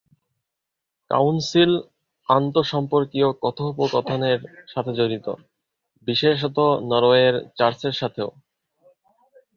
Council 1.11 1.71
আন্তঃসম্পর্কীয় 2.29 3.29
কথোপকথনের 3.43 4.39
সাথে 4.67 4.91
জড়িত, 4.99 5.27
বিশেষত 6.07 6.57
নরওয়ের 6.89 7.35
চার্চের 7.57 7.95
সাথেও। 8.01 8.29